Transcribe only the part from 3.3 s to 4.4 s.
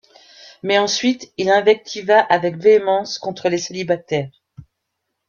les célibataires.